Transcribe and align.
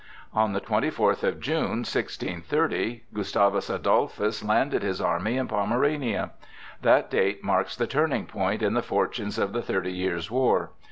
On 0.33 0.53
the 0.53 0.59
twenty 0.59 0.89
fourth 0.89 1.23
of 1.23 1.39
June, 1.39 1.85
1630, 1.85 3.03
Gustavus 3.13 3.69
Adolphus 3.69 4.43
landed 4.43 4.81
his 4.81 4.99
army 4.99 5.37
in 5.37 5.47
Pomerania. 5.47 6.31
That 6.81 7.11
date 7.11 7.43
marks 7.43 7.75
the 7.75 7.85
turning 7.85 8.25
point 8.25 8.63
in 8.63 8.73
the 8.73 8.81
fortunes 8.81 9.37
of 9.37 9.53
the 9.53 9.61
Thirty 9.61 9.91
Years' 9.93 10.31
War. 10.31 10.71